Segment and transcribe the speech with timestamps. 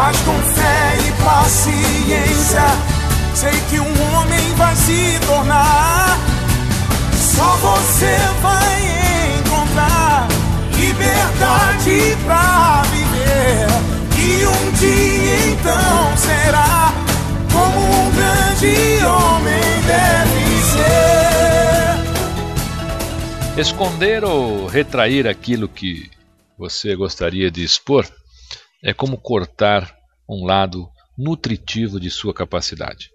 [0.00, 2.62] Mas com fé e paciência,
[3.34, 6.16] sei que um homem vai se tornar.
[7.16, 10.28] Só você vai encontrar
[10.76, 13.66] liberdade pra viver.
[14.16, 16.92] E um dia então será
[17.52, 20.62] como um grande homem deve
[23.56, 23.60] ser.
[23.60, 26.08] Esconder ou retrair aquilo que
[26.56, 28.06] você gostaria de expor
[28.82, 29.96] é como cortar
[30.28, 33.10] um lado nutritivo de sua capacidade.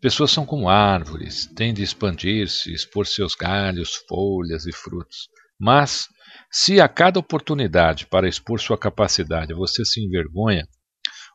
[0.00, 5.28] Pessoas são como árvores, têm de expandir-se, expor seus galhos, folhas e frutos.
[5.60, 6.08] Mas,
[6.50, 10.66] se a cada oportunidade para expor sua capacidade você se envergonha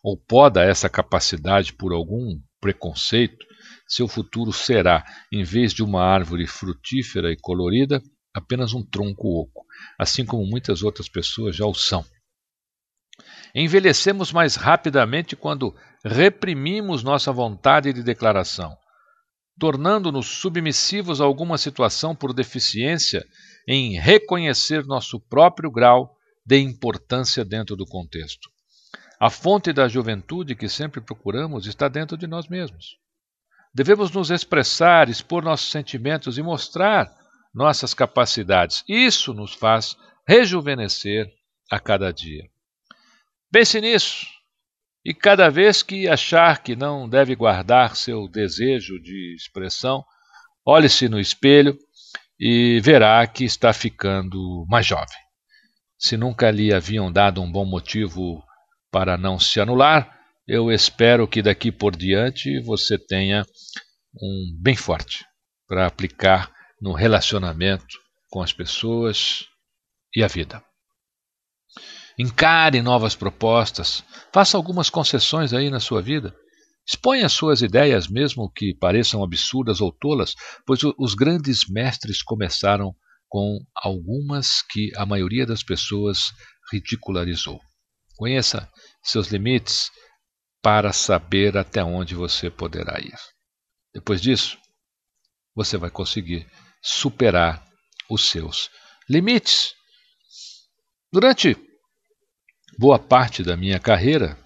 [0.04, 3.46] ou poda essa capacidade por algum preconceito,
[3.88, 8.02] seu futuro será, em vez de uma árvore frutífera e colorida,
[8.34, 9.66] apenas um tronco oco,
[9.98, 12.04] assim como muitas outras pessoas já o são.
[13.60, 15.76] Envelhecemos mais rapidamente quando
[16.06, 18.78] reprimimos nossa vontade de declaração,
[19.60, 23.26] tornando-nos submissivos a alguma situação por deficiência
[23.68, 28.48] em reconhecer nosso próprio grau de importância dentro do contexto.
[29.20, 33.00] A fonte da juventude que sempre procuramos está dentro de nós mesmos.
[33.74, 37.12] Devemos nos expressar, expor nossos sentimentos e mostrar
[37.52, 38.84] nossas capacidades.
[38.88, 39.98] Isso nos faz
[40.28, 41.26] rejuvenescer
[41.72, 42.48] a cada dia.
[43.52, 44.26] Pense nisso.
[45.06, 50.04] E cada vez que achar que não deve guardar seu desejo de expressão,
[50.66, 51.78] olhe-se no espelho
[52.40, 55.18] e verá que está ficando mais jovem.
[55.98, 58.44] Se nunca lhe haviam dado um bom motivo
[58.92, 60.14] para não se anular,
[60.48, 63.46] eu espero que daqui por diante você tenha
[64.22, 65.26] um bem forte
[65.68, 67.98] para aplicar no relacionamento
[68.30, 69.46] com as pessoas
[70.16, 70.67] e a vida.
[72.18, 76.36] Encare novas propostas, faça algumas concessões aí na sua vida.
[76.88, 80.34] Exponha suas ideias, mesmo que pareçam absurdas ou tolas,
[80.66, 82.96] pois os grandes mestres começaram
[83.30, 86.32] com algumas que a maioria das pessoas
[86.72, 87.60] ridicularizou.
[88.16, 88.68] Conheça
[89.04, 89.92] seus limites
[90.62, 93.18] para saber até onde você poderá ir.
[93.94, 94.58] Depois disso,
[95.54, 96.48] você vai conseguir
[96.82, 97.64] superar
[98.10, 98.70] os seus
[99.10, 99.74] limites.
[101.12, 101.67] Durante
[102.78, 104.38] boa parte da minha carreira,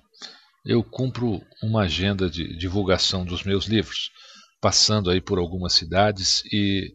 [0.66, 4.10] eu cumpro uma agenda de divulgação dos meus livros,
[4.62, 6.94] passando aí por algumas cidades e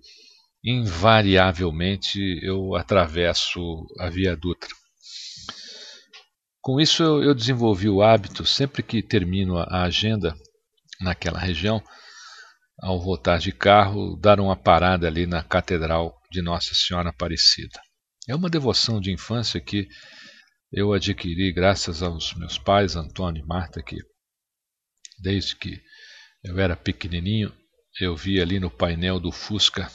[0.65, 3.61] invariavelmente eu atravesso
[4.01, 4.71] a Via Dutra.
[6.61, 10.35] Com isso eu, eu desenvolvi o hábito, sempre que termino a agenda
[11.01, 11.83] naquela região,
[12.81, 17.81] ao voltar de carro, dar uma parada ali na Catedral de Nossa Senhora Aparecida.
[18.29, 19.87] É uma devoção de infância que
[20.77, 23.97] eu adquiri graças aos meus pais, Antônio e Marta, que
[25.19, 25.81] desde que
[26.45, 27.51] eu era pequenininho,
[27.99, 29.91] eu vi ali no painel do Fusca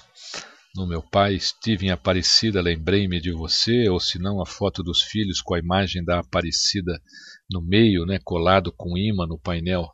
[0.75, 5.03] no meu pai, estive em Aparecida, lembrei-me de você, ou se não a foto dos
[5.03, 6.99] filhos com a imagem da Aparecida
[7.47, 9.87] no meio, né, colado com imã no painel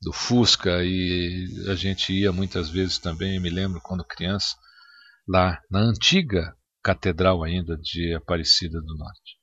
[0.00, 4.54] do Fusca, e a gente ia muitas vezes também, me lembro quando criança,
[5.26, 9.41] lá na antiga catedral ainda de Aparecida do Norte.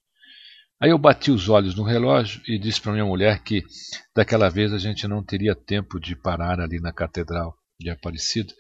[0.82, 3.64] Aí eu bati os olhos no relógio e disse para minha mulher que
[4.16, 8.54] daquela vez a gente não teria tempo de parar ali na Catedral de Aparecida,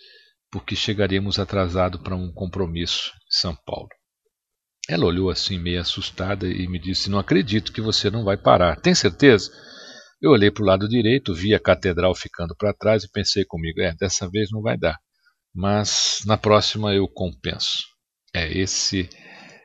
[0.51, 3.87] porque chegaríamos atrasado para um compromisso em São Paulo.
[4.89, 8.81] Ela olhou assim meio assustada e me disse: Não acredito que você não vai parar.
[8.81, 9.51] Tem certeza?
[10.21, 13.79] Eu olhei para o lado direito, vi a catedral ficando para trás e pensei comigo:
[13.79, 14.97] é, dessa vez não vai dar.
[15.53, 17.83] Mas na próxima eu compenso.
[18.33, 19.07] É, esse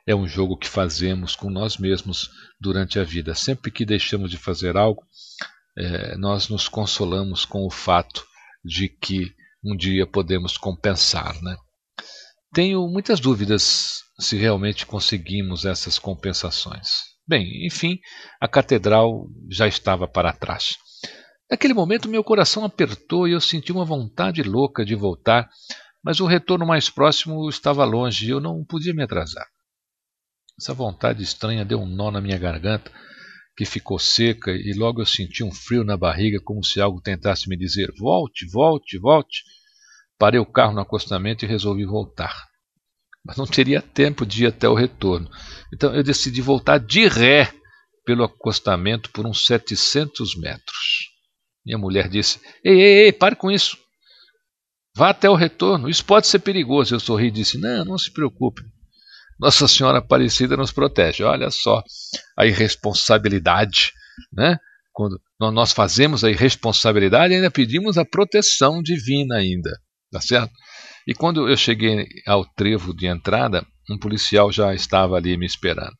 [0.06, 2.30] é um jogo que fazemos com nós mesmos
[2.60, 3.34] durante a vida.
[3.34, 5.02] Sempre que deixamos de fazer algo,
[5.76, 8.24] é, nós nos consolamos com o fato
[8.64, 9.34] de que
[9.64, 11.40] um dia podemos compensar.
[11.42, 11.56] Né?
[12.52, 16.88] Tenho muitas dúvidas se realmente conseguimos essas compensações.
[17.26, 17.98] Bem, enfim,
[18.40, 20.76] a catedral já estava para trás.
[21.50, 25.48] Naquele momento, meu coração apertou e eu senti uma vontade louca de voltar,
[26.02, 29.46] mas o retorno mais próximo estava longe e eu não podia me atrasar.
[30.58, 32.90] Essa vontade estranha deu um nó na minha garganta,
[33.56, 37.48] que ficou seca, e logo eu senti um frio na barriga, como se algo tentasse
[37.48, 39.42] me dizer: volte, volte, volte.
[40.18, 42.48] Parei o carro no acostamento e resolvi voltar.
[43.24, 45.28] Mas não teria tempo de ir até o retorno.
[45.72, 47.52] Então eu decidi voltar de ré
[48.04, 51.10] pelo acostamento por uns 700 metros.
[51.64, 53.76] Minha mulher disse: Ei, ei, ei, pare com isso.
[54.96, 55.88] Vá até o retorno.
[55.88, 56.94] Isso pode ser perigoso.
[56.94, 58.62] Eu sorri e disse: Não, não se preocupe.
[59.44, 61.22] Nossa Senhora Aparecida nos protege.
[61.22, 61.82] Olha só
[62.34, 63.92] a irresponsabilidade,
[64.32, 64.58] né?
[64.90, 69.70] Quando nós fazemos a irresponsabilidade, ainda pedimos a proteção divina ainda,
[70.10, 70.50] tá certo?
[71.06, 75.92] E quando eu cheguei ao trevo de entrada, um policial já estava ali me esperando.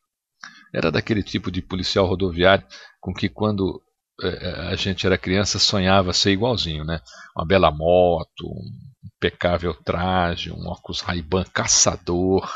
[0.73, 2.65] Era daquele tipo de policial rodoviário
[2.99, 3.79] com que quando
[4.23, 6.99] é, a gente era criança sonhava ser igualzinho, né?
[7.37, 8.71] Uma bela moto, um
[9.17, 12.49] impecável traje, um óculos Ray-Ban caçador,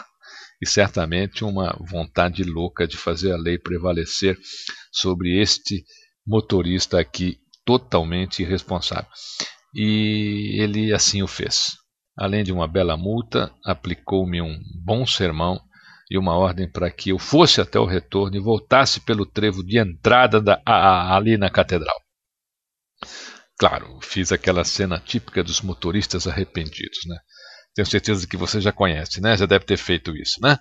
[0.62, 4.38] e certamente uma vontade louca de fazer a lei prevalecer
[4.92, 5.84] sobre este
[6.26, 9.10] motorista aqui totalmente irresponsável.
[9.74, 11.78] E ele assim o fez.
[12.18, 15.62] Além de uma bela multa, aplicou-me um bom sermão
[16.10, 19.78] e uma ordem para que eu fosse até o retorno e voltasse pelo trevo de
[19.78, 21.96] entrada da, a, a, ali na catedral.
[23.58, 27.18] Claro, fiz aquela cena típica dos motoristas arrependidos, né?
[27.80, 29.38] Tenho certeza que você já conhece, né?
[29.38, 30.58] Já deve ter feito isso, né?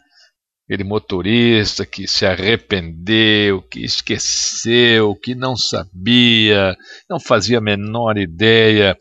[0.64, 6.76] Aquele motorista que se arrependeu, que esqueceu, que não sabia,
[7.10, 8.96] não fazia a menor ideia.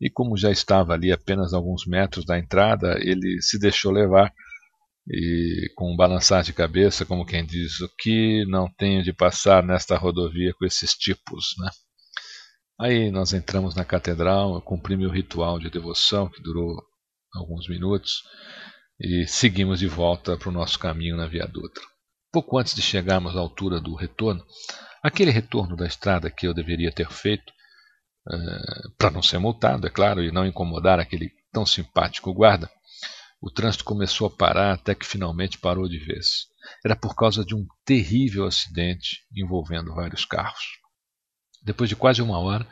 [0.00, 4.32] E como já estava ali apenas alguns metros da entrada, ele se deixou levar
[5.08, 9.62] e com um balançar de cabeça, como quem diz, o que não tenho de passar
[9.62, 11.70] nesta rodovia com esses tipos, né?
[12.80, 16.82] Aí nós entramos na catedral, eu cumpri meu ritual de devoção, que durou
[17.34, 18.22] alguns minutos,
[19.00, 21.82] e seguimos de volta para o nosso caminho na Via Dutra.
[22.30, 24.44] Pouco antes de chegarmos à altura do retorno,
[25.02, 27.52] aquele retorno da estrada que eu deveria ter feito,
[28.28, 32.70] uh, para não ser multado, é claro, e não incomodar aquele tão simpático guarda,
[33.40, 36.46] o trânsito começou a parar até que finalmente parou de vez.
[36.84, 40.78] Era por causa de um terrível acidente envolvendo vários carros.
[41.60, 42.66] Depois de quase uma hora,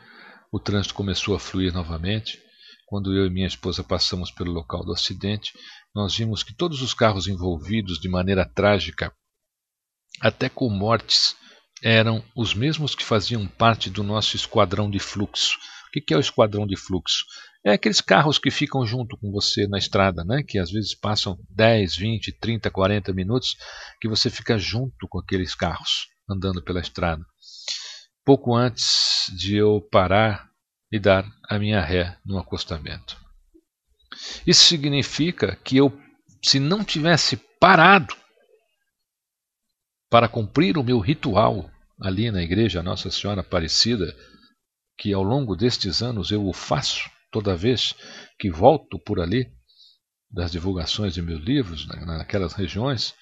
[0.53, 2.41] o trânsito começou a fluir novamente
[2.91, 5.53] quando eu e minha esposa passamos pelo local do acidente,
[5.95, 9.15] nós vimos que todos os carros envolvidos de maneira trágica,
[10.21, 11.37] até com mortes,
[11.85, 15.57] eram os mesmos que faziam parte do nosso esquadrão de fluxo.
[15.87, 17.25] O que é o esquadrão de fluxo?
[17.65, 20.43] É aqueles carros que ficam junto com você na estrada, né?
[20.43, 23.55] que às vezes passam 10, 20, 30, 40 minutos,
[24.01, 27.25] que você fica junto com aqueles carros andando pela estrada.
[28.25, 30.50] Pouco antes de eu parar
[30.91, 33.17] e dar a minha ré no acostamento.
[34.47, 35.97] Isso significa que eu,
[36.45, 38.17] se não tivesse parado
[40.11, 41.71] para cumprir o meu ritual
[42.03, 44.17] ali na igreja Nossa Senhora Aparecida,
[44.99, 47.95] que ao longo destes anos eu o faço toda vez
[48.39, 49.47] que volto por ali,
[50.31, 53.15] das divulgações de meus livros, naquelas regiões,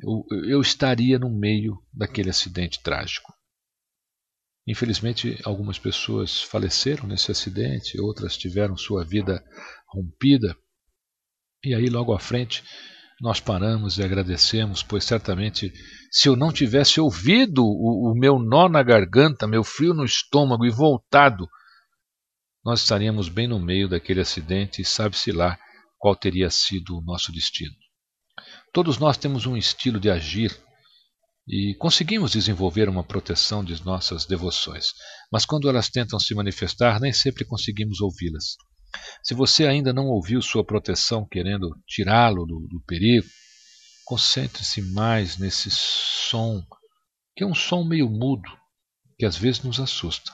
[0.00, 3.32] eu, eu estaria no meio daquele acidente trágico.
[4.66, 9.42] Infelizmente, algumas pessoas faleceram nesse acidente, outras tiveram sua vida
[9.88, 10.56] rompida.
[11.64, 12.62] E aí, logo à frente,
[13.20, 15.72] nós paramos e agradecemos, pois certamente,
[16.10, 20.64] se eu não tivesse ouvido o, o meu nó na garganta, meu frio no estômago
[20.64, 21.48] e voltado,
[22.64, 25.58] nós estaríamos bem no meio daquele acidente e sabe-se lá
[25.98, 27.74] qual teria sido o nosso destino.
[28.72, 30.56] Todos nós temos um estilo de agir
[31.46, 34.92] e conseguimos desenvolver uma proteção de nossas devoções,
[35.30, 38.56] mas quando elas tentam se manifestar, nem sempre conseguimos ouvi-las.
[39.22, 43.26] Se você ainda não ouviu sua proteção querendo tirá-lo do, do perigo,
[44.04, 46.62] concentre-se mais nesse som
[47.34, 48.50] que é um som meio mudo,
[49.18, 50.30] que às vezes nos assusta.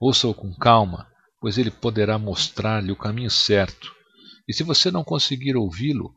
[0.00, 1.06] Ouça-o com calma,
[1.40, 3.94] pois ele poderá mostrar-lhe o caminho certo.
[4.48, 6.14] E se você não conseguir ouvi-lo,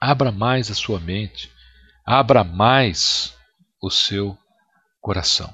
[0.00, 1.52] abra mais a sua mente,
[2.08, 3.36] abra mais
[3.82, 4.36] o seu
[4.98, 5.52] coração.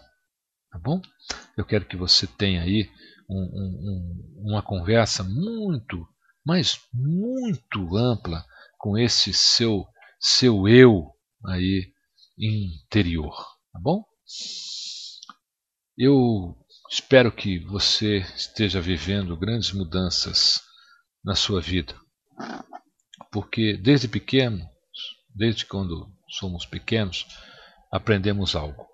[0.70, 1.02] Tá bom?
[1.56, 2.88] Eu quero que você tenha aí
[3.28, 6.06] um, um, uma conversa muito,
[6.46, 8.44] mas muito ampla
[8.78, 9.84] com esse seu
[10.20, 11.10] seu eu
[11.44, 11.92] aí
[12.38, 13.34] interior,
[13.72, 14.04] tá bom?
[15.98, 16.56] Eu
[16.88, 20.60] espero que você esteja vivendo grandes mudanças
[21.22, 21.94] na sua vida,
[23.32, 24.64] porque desde pequeno,
[25.34, 27.26] desde quando somos pequenos,
[27.92, 28.86] aprendemos algo.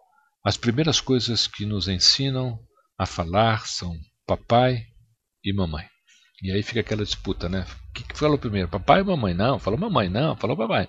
[0.44, 2.58] As primeiras coisas que nos ensinam
[2.98, 3.94] a falar são
[4.26, 4.84] papai
[5.44, 5.86] e mamãe.
[6.42, 7.66] E aí fica aquela disputa, né?
[7.90, 8.68] O que, que falou primeiro?
[8.68, 9.34] Papai ou mamãe?
[9.34, 10.88] Não, falou mamãe, não, falou papai.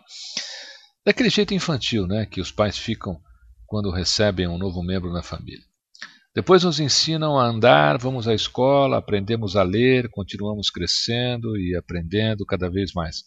[1.05, 2.25] Daquele jeito infantil, né?
[2.25, 3.20] Que os pais ficam
[3.65, 5.65] quando recebem um novo membro na família.
[6.34, 12.46] Depois nos ensinam a andar, vamos à escola, aprendemos a ler, continuamos crescendo e aprendendo
[12.46, 13.24] cada vez mais,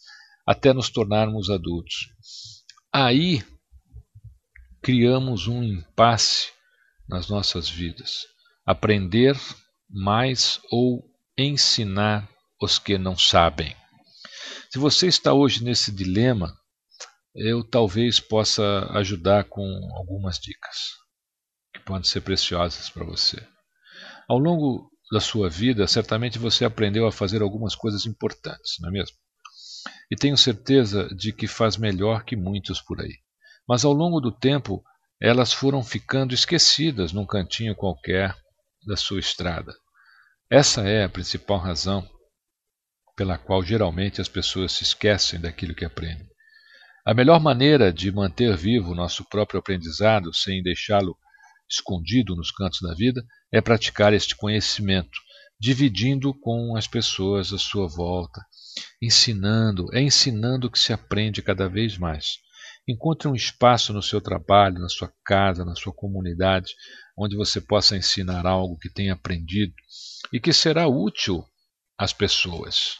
[0.47, 2.07] até nos tornarmos adultos.
[2.97, 3.43] Aí
[4.81, 6.53] criamos um impasse
[7.09, 8.21] nas nossas vidas.
[8.65, 9.35] Aprender
[9.89, 11.03] mais ou
[11.37, 12.25] ensinar
[12.61, 13.75] os que não sabem.
[14.71, 16.57] Se você está hoje nesse dilema,
[17.35, 20.77] eu talvez possa ajudar com algumas dicas
[21.73, 23.45] que podem ser preciosas para você.
[24.25, 28.93] Ao longo da sua vida, certamente você aprendeu a fazer algumas coisas importantes, não é
[28.93, 29.17] mesmo?
[30.11, 33.25] E tenho certeza de que faz melhor que muitos por aí
[33.67, 34.83] mas ao longo do tempo
[35.19, 38.35] elas foram ficando esquecidas num cantinho qualquer
[38.85, 39.73] da sua estrada.
[40.49, 42.07] Essa é a principal razão
[43.15, 46.27] pela qual geralmente as pessoas se esquecem daquilo que aprendem.
[47.05, 51.17] A melhor maneira de manter vivo o nosso próprio aprendizado sem deixá-lo
[51.69, 55.17] escondido nos cantos da vida é praticar este conhecimento,
[55.59, 58.41] dividindo com as pessoas à sua volta,
[59.01, 62.37] ensinando, é ensinando que se aprende cada vez mais.
[62.87, 66.73] Encontre um espaço no seu trabalho, na sua casa, na sua comunidade,
[67.17, 69.73] onde você possa ensinar algo que tenha aprendido
[70.31, 71.43] e que será útil
[71.97, 72.97] às pessoas.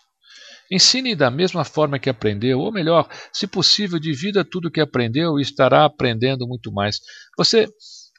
[0.71, 5.43] Ensine da mesma forma que aprendeu, ou melhor, se possível, divida tudo que aprendeu e
[5.43, 6.99] estará aprendendo muito mais.
[7.37, 7.67] Você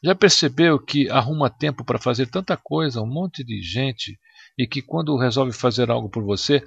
[0.05, 4.17] já percebeu que arruma tempo para fazer tanta coisa, um monte de gente,
[4.57, 6.63] e que quando resolve fazer algo por você,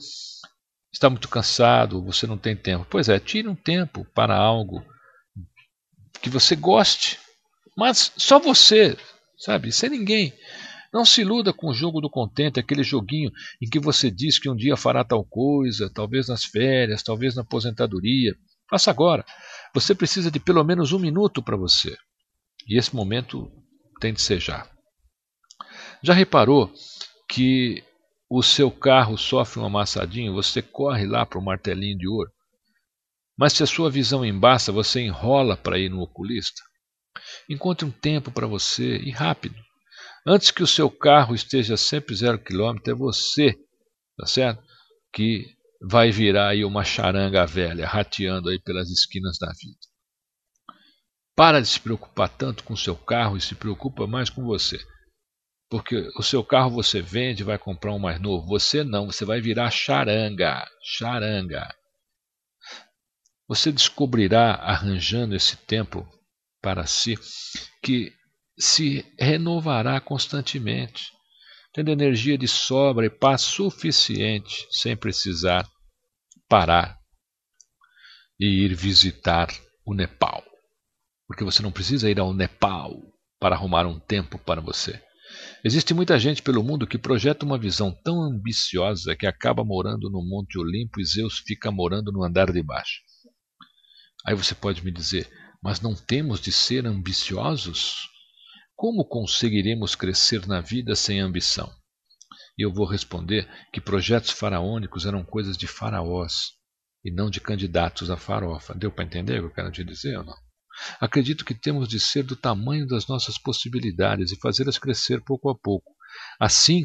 [0.92, 2.86] está muito cansado, você não tem tempo.
[2.90, 4.84] Pois é, tire um tempo para algo
[6.22, 7.20] que você goste,
[7.78, 8.98] mas só você,
[9.38, 10.34] sabe, sem ninguém.
[10.92, 13.32] Não se iluda com o jogo do contente, aquele joguinho
[13.62, 17.44] em que você diz que um dia fará tal coisa, talvez nas férias, talvez na
[17.44, 18.36] aposentadoria.
[18.68, 19.24] Faça agora.
[19.74, 21.96] Você precisa de pelo menos um minuto para você.
[22.68, 23.52] E esse momento
[24.00, 24.68] tem de ser já.
[26.02, 26.74] Já reparou
[27.30, 27.84] que
[28.30, 32.32] o seu carro sofre um amassadinho, você corre lá para o martelinho de ouro.
[33.36, 36.62] Mas se a sua visão embaça, você enrola para ir no oculista.
[37.50, 39.56] Encontre um tempo para você e rápido.
[40.28, 43.56] Antes que o seu carro esteja sempre zero quilômetro, é você,
[44.18, 44.62] tá certo?
[45.12, 49.80] Que vai virar aí uma charanga velha, rateando aí pelas esquinas da vida.
[51.36, 54.78] Para de se preocupar tanto com o seu carro e se preocupa mais com você.
[55.70, 58.48] Porque o seu carro você vende, vai comprar um mais novo.
[58.48, 60.68] Você não, você vai virar charanga.
[60.84, 61.74] Charanga.
[63.48, 66.08] Você descobrirá, arranjando esse tempo
[66.62, 67.16] para si,
[67.84, 68.12] que
[68.58, 71.12] se renovará constantemente,
[71.74, 75.68] tendo energia de sobra e paz suficiente, sem precisar
[76.48, 76.98] parar
[78.40, 79.48] e ir visitar
[79.86, 80.44] o Nepal.
[81.28, 82.92] Porque você não precisa ir ao Nepal
[83.40, 85.02] para arrumar um tempo para você.
[85.62, 90.26] Existe muita gente pelo mundo que projeta uma visão tão ambiciosa que acaba morando no
[90.26, 93.02] Monte Olimpo e Zeus fica morando no andar de baixo.
[94.26, 95.30] Aí você pode me dizer,
[95.62, 98.08] mas não temos de ser ambiciosos?
[98.74, 101.70] Como conseguiremos crescer na vida sem ambição?
[102.58, 106.54] E eu vou responder que projetos faraônicos eram coisas de faraós
[107.04, 108.74] e não de candidatos à farofa.
[108.74, 110.49] Deu para entender o que eu quero te dizer ou não?
[111.00, 115.58] Acredito que temos de ser do tamanho das nossas possibilidades e fazê-las crescer pouco a
[115.58, 115.94] pouco.
[116.40, 116.82] Assim,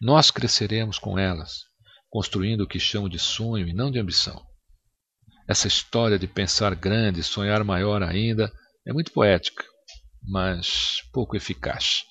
[0.00, 1.64] nós cresceremos com elas,
[2.10, 4.44] construindo o que chamo de sonho e não de ambição.
[5.48, 8.52] Essa história de pensar grande, sonhar maior ainda,
[8.86, 9.64] é muito poética,
[10.22, 12.02] mas pouco eficaz.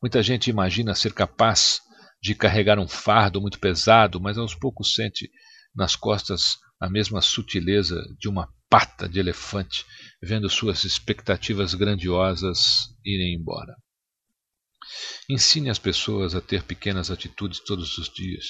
[0.00, 1.80] Muita gente imagina ser capaz
[2.22, 5.30] de carregar um fardo muito pesado, mas aos poucos sente
[5.74, 9.84] nas costas a mesma sutileza de uma pata de elefante,
[10.22, 13.74] vendo suas expectativas grandiosas irem embora.
[15.28, 18.46] Ensine as pessoas a ter pequenas atitudes todos os dias,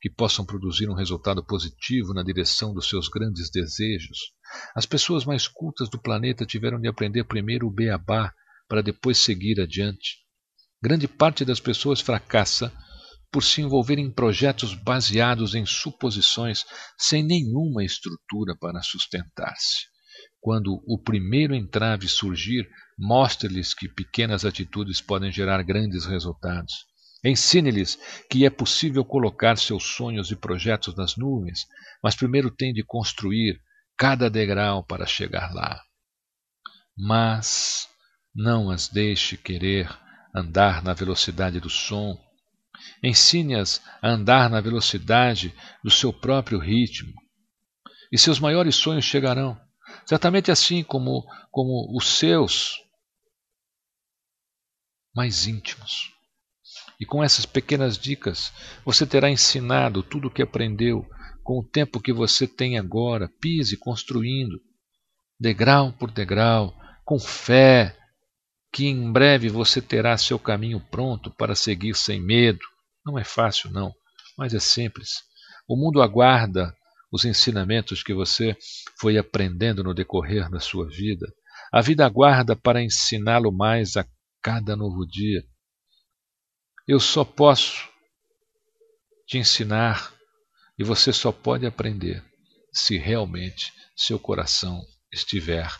[0.00, 4.32] que possam produzir um resultado positivo na direção dos seus grandes desejos.
[4.74, 8.32] As pessoas mais cultas do planeta tiveram de aprender primeiro o beabá
[8.66, 10.22] para depois seguir adiante.
[10.82, 12.72] Grande parte das pessoas fracassa
[13.30, 16.64] por se envolver em projetos baseados em suposições
[16.98, 19.91] sem nenhuma estrutura para sustentar-se.
[20.42, 22.68] Quando o primeiro entrave surgir,
[22.98, 26.84] mostre-lhes que pequenas atitudes podem gerar grandes resultados.
[27.24, 27.96] Ensine-lhes
[28.28, 31.64] que é possível colocar seus sonhos e projetos nas nuvens,
[32.02, 33.60] mas primeiro tem de construir
[33.96, 35.80] cada degrau para chegar lá.
[36.98, 37.88] Mas
[38.34, 39.88] não as deixe querer
[40.34, 42.18] andar na velocidade do som.
[43.00, 47.12] Ensine-as a andar na velocidade do seu próprio ritmo.
[48.10, 49.56] E seus maiores sonhos chegarão.
[50.06, 52.78] Certamente assim como, como os seus
[55.14, 56.12] mais íntimos.
[56.98, 58.52] E com essas pequenas dicas,
[58.84, 61.06] você terá ensinado tudo o que aprendeu
[61.42, 63.28] com o tempo que você tem agora.
[63.40, 64.60] Pise construindo,
[65.38, 67.96] degrau por degrau, com fé,
[68.72, 72.64] que em breve você terá seu caminho pronto para seguir sem medo.
[73.04, 73.92] Não é fácil, não,
[74.38, 75.10] mas é simples.
[75.68, 76.74] O mundo aguarda
[77.12, 78.56] os ensinamentos que você
[78.98, 81.30] foi aprendendo no decorrer da sua vida.
[81.70, 84.06] A vida aguarda para ensiná-lo mais a
[84.42, 85.44] cada novo dia.
[86.88, 87.88] Eu só posso
[89.26, 90.12] te ensinar
[90.78, 92.24] e você só pode aprender
[92.72, 95.70] se realmente seu coração estiver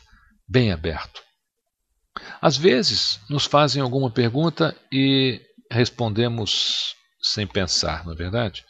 [0.47, 1.23] bem aberto.
[2.41, 8.65] Às vezes nos fazem alguma pergunta e respondemos sem pensar, não é verdade?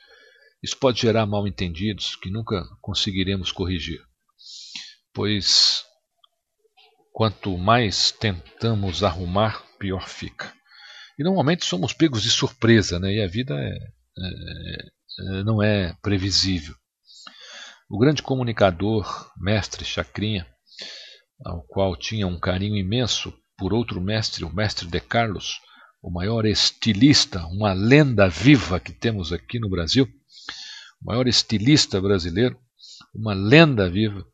[0.62, 4.00] Isso pode gerar mal entendidos que nunca conseguiremos corrigir,
[5.12, 5.84] pois
[7.12, 10.54] quanto mais tentamos arrumar, pior fica.
[11.18, 13.14] E normalmente somos pegos de surpresa, né?
[13.14, 13.68] e a vida é,
[14.18, 14.86] é,
[15.38, 16.74] é, não é previsível.
[17.90, 20.46] O grande comunicador, mestre Chacrinha,
[21.44, 25.60] ao qual tinha um carinho imenso por outro mestre, o mestre De Carlos,
[26.02, 30.08] o maior estilista, uma lenda viva que temos aqui no Brasil,
[31.04, 32.58] maior estilista brasileiro,
[33.14, 34.24] uma lenda viva,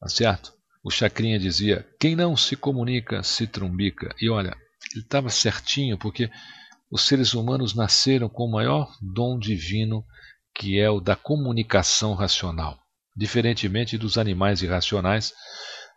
[0.00, 0.52] tá certo?
[0.82, 4.14] O Chacrinha dizia: quem não se comunica se trumbica.
[4.20, 4.56] E olha,
[4.94, 6.30] ele estava certinho, porque
[6.90, 10.04] os seres humanos nasceram com o maior dom divino,
[10.54, 12.78] que é o da comunicação racional.
[13.16, 15.32] Diferentemente dos animais irracionais,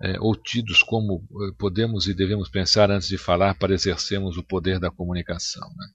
[0.01, 4.43] é, ou tidos como eh, podemos e devemos pensar antes de falar para exercermos o
[4.43, 5.67] poder da comunicação.
[5.75, 5.87] Né?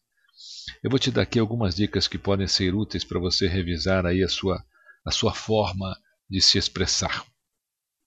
[0.85, 4.23] Eu vou te dar aqui algumas dicas que podem ser úteis para você revisar aí
[4.23, 4.63] a sua,
[5.03, 7.25] a sua forma de se expressar,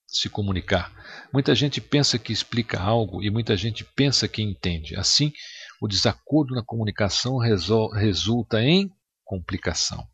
[0.06, 0.94] se comunicar.
[1.34, 4.96] Muita gente pensa que explica algo e muita gente pensa que entende.
[4.96, 5.34] Assim,
[5.82, 8.92] o desacordo na comunicação resulta em
[9.26, 10.08] complicação.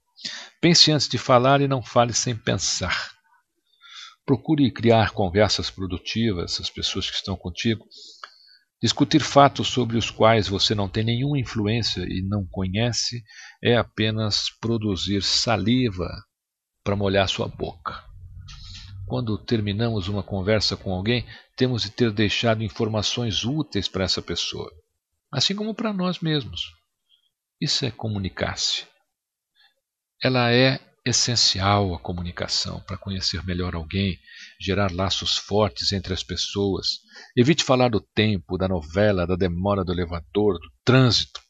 [0.62, 3.12] Pense antes de falar e não fale sem pensar.
[4.26, 7.86] Procure criar conversas produtivas, as pessoas que estão contigo.
[8.84, 13.24] Discutir fatos sobre os quais você não tem nenhuma influência e não conhece
[13.64, 16.10] é apenas produzir saliva
[16.84, 18.04] para molhar sua boca.
[19.08, 24.70] Quando terminamos uma conversa com alguém, temos de ter deixado informações úteis para essa pessoa,
[25.32, 26.74] assim como para nós mesmos.
[27.62, 28.86] Isso é comunicar-se.
[30.22, 34.20] Ela é essencial a comunicação para conhecer melhor alguém,
[34.60, 37.03] gerar laços fortes entre as pessoas.
[37.36, 41.42] Evite falar do tempo, da novela, da demora do elevador, do trânsito.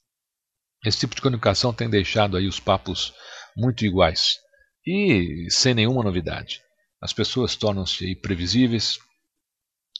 [0.85, 3.13] Esse tipo de comunicação tem deixado aí os papos
[3.55, 4.37] muito iguais
[4.85, 6.61] e sem nenhuma novidade.
[7.01, 8.99] As pessoas tornam-se previsíveis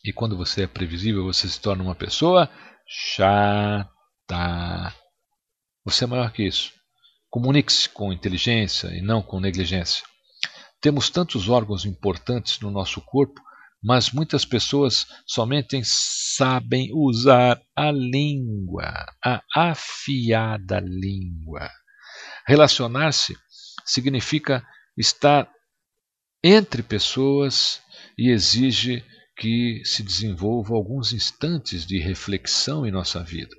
[0.04, 2.50] e quando você é previsível, você se torna uma pessoa
[2.86, 3.34] chata.
[5.86, 6.74] Você é maior que isso.
[7.30, 10.04] Comunique-se com inteligência e não com negligência.
[10.82, 13.42] Temos tantos órgãos importantes no nosso corpo,
[13.84, 18.94] mas muitas pessoas somente sabem usar a língua,
[19.24, 21.70] a afiada língua.
[22.48, 23.36] Relacionar-se
[23.86, 24.66] significa
[24.98, 25.50] estar
[26.42, 27.82] entre pessoas
[28.18, 29.04] e exige
[29.36, 33.56] que se desenvolva alguns instantes de reflexão em nossa vida.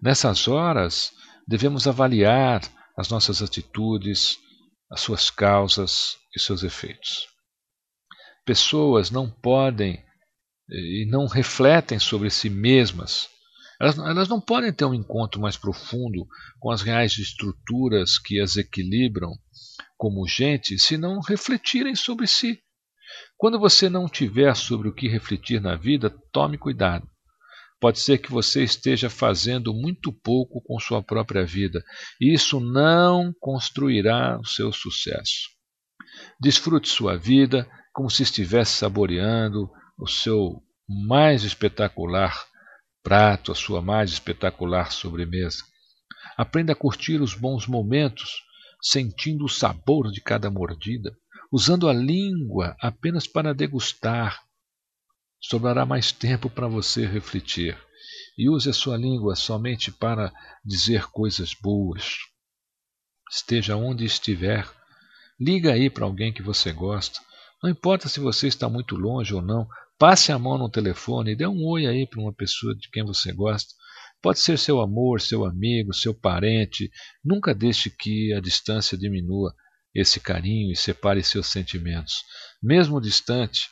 [0.00, 1.12] Nessas horas,
[1.46, 2.62] devemos avaliar
[2.96, 4.38] as nossas atitudes,
[4.90, 7.35] as suas causas e seus efeitos.
[8.46, 10.00] Pessoas não podem
[10.70, 13.28] e não refletem sobre si mesmas.
[13.80, 16.26] Elas, elas não podem ter um encontro mais profundo
[16.60, 19.32] com as reais estruturas que as equilibram
[19.98, 22.60] como gente se não refletirem sobre si.
[23.36, 27.06] Quando você não tiver sobre o que refletir na vida, tome cuidado.
[27.80, 31.84] Pode ser que você esteja fazendo muito pouco com sua própria vida,
[32.20, 35.50] e isso não construirá o seu sucesso.
[36.40, 42.46] Desfrute sua vida como se estivesse saboreando o seu mais espetacular
[43.02, 45.64] prato, a sua mais espetacular sobremesa.
[46.36, 48.42] Aprenda a curtir os bons momentos,
[48.82, 51.16] sentindo o sabor de cada mordida,
[51.50, 54.42] usando a língua apenas para degustar,
[55.40, 57.78] sobrará mais tempo para você refletir.
[58.36, 60.30] E use a sua língua somente para
[60.62, 62.18] dizer coisas boas.
[63.32, 64.70] Esteja onde estiver,
[65.40, 67.24] liga aí para alguém que você gosta.
[67.66, 69.66] Não importa se você está muito longe ou não,
[69.98, 73.04] passe a mão no telefone e dê um oi aí para uma pessoa de quem
[73.04, 73.74] você gosta.
[74.22, 76.88] Pode ser seu amor, seu amigo, seu parente.
[77.24, 79.52] Nunca deixe que a distância diminua
[79.92, 82.22] esse carinho e separe seus sentimentos.
[82.62, 83.68] Mesmo distante,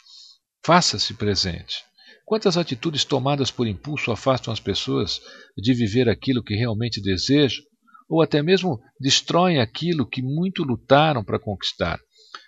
[0.66, 1.84] Faça-se presente.
[2.26, 5.20] Quantas atitudes tomadas por impulso afastam as pessoas
[5.56, 7.62] de viver aquilo que realmente desejam,
[8.08, 12.00] ou até mesmo destroem aquilo que muito lutaram para conquistar,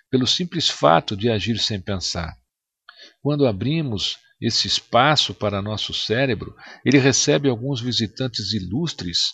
[0.09, 2.35] pelo simples fato de agir sem pensar.
[3.21, 9.33] Quando abrimos esse espaço para nosso cérebro, ele recebe alguns visitantes ilustres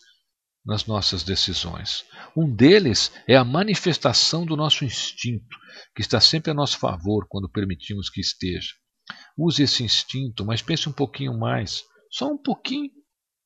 [0.66, 2.06] nas nossas decisões.
[2.36, 5.58] Um deles é a manifestação do nosso instinto,
[5.94, 8.70] que está sempre a nosso favor quando permitimos que esteja.
[9.38, 12.92] Use esse instinto, mas pense um pouquinho mais, só um pouquinho,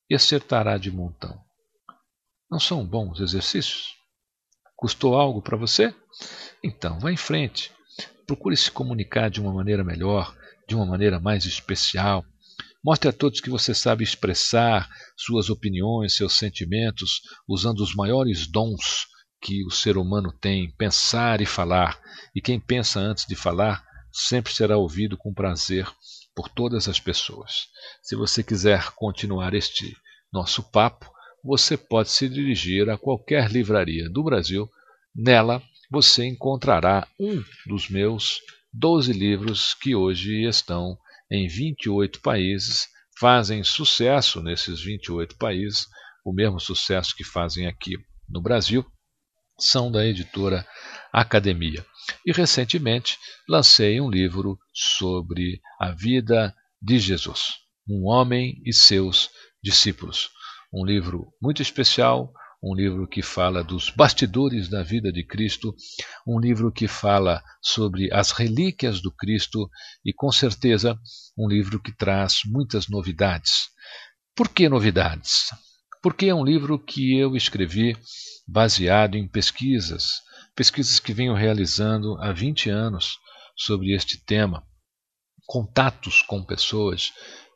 [0.09, 1.37] e acertará de montão.
[2.49, 3.96] Não são bons exercícios?
[4.77, 5.91] Custou algo para você?
[6.63, 7.71] Então, vá em frente.
[8.27, 10.37] Procure se comunicar de uma maneira melhor,
[10.67, 12.23] de uma maneira mais especial.
[12.85, 14.87] Mostre a todos que você sabe expressar
[15.17, 19.07] suas opiniões, seus sentimentos, usando os maiores dons
[19.41, 21.99] que o ser humano tem, pensar e falar.
[22.35, 25.91] E quem pensa antes de falar sempre será ouvido com prazer
[26.35, 27.65] por todas as pessoas.
[28.03, 29.97] Se você quiser continuar este
[30.31, 31.11] nosso papo,
[31.43, 34.69] você pode se dirigir a qualquer livraria do Brasil.
[35.15, 38.41] Nela você encontrará um dos meus
[38.73, 40.97] 12 livros que hoje estão
[41.31, 42.87] em 28 países,
[43.19, 45.87] fazem sucesso nesses 28 países,
[46.23, 47.97] o mesmo sucesso que fazem aqui
[48.29, 48.85] no Brasil,
[49.59, 50.65] são da editora
[51.11, 51.85] Academia.
[52.25, 53.17] E recentemente
[53.49, 57.55] lancei um livro sobre a vida de Jesus,
[57.89, 59.29] um homem e seus
[59.63, 60.29] discípulos.
[60.71, 65.75] Um livro muito especial, um livro que fala dos bastidores da vida de Cristo,
[66.25, 69.69] um livro que fala sobre as relíquias do Cristo
[70.03, 70.99] e, com certeza,
[71.37, 73.69] um livro que traz muitas novidades.
[74.35, 75.49] Por que novidades?
[76.01, 77.95] Porque é um livro que eu escrevi
[78.47, 80.21] baseado em pesquisas,
[80.55, 83.17] pesquisas que venho realizando há 20 anos
[83.55, 84.63] sobre este tema,
[85.45, 87.11] contatos com pessoas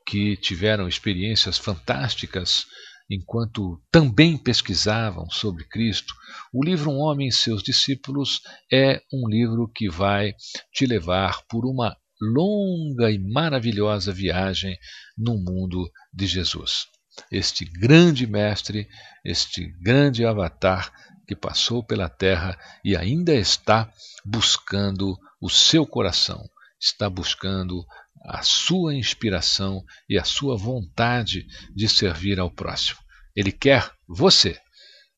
[0.06, 2.66] que tiveram experiências fantásticas
[3.12, 6.14] enquanto também pesquisavam sobre Cristo,
[6.54, 10.34] o livro Um Homem e Seus Discípulos é um livro que vai
[10.74, 14.78] te levar por uma longa e maravilhosa viagem
[15.18, 16.86] no mundo de Jesus.
[17.30, 18.88] Este grande mestre,
[19.26, 20.94] este grande avatar
[21.28, 23.92] que passou pela terra e ainda está
[24.24, 27.86] buscando o seu coração, está buscando
[28.24, 33.00] a sua inspiração e a sua vontade de servir ao próximo.
[33.36, 34.60] Ele quer você.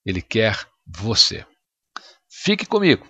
[0.05, 1.45] Ele quer você.
[2.29, 3.07] Fique comigo,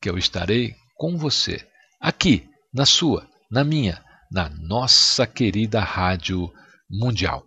[0.00, 1.66] que eu estarei com você,
[2.00, 6.52] aqui, na sua, na minha, na nossa querida Rádio
[6.88, 7.46] Mundial.